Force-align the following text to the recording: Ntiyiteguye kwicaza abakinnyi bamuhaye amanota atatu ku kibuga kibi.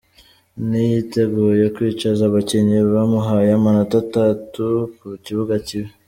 Ntiyiteguye 0.67 1.65
kwicaza 1.75 2.21
abakinnyi 2.29 2.77
bamuhaye 2.93 3.49
amanota 3.59 3.95
atatu 4.05 4.65
ku 4.97 5.07
kibuga 5.25 5.55
kibi. 5.67 5.89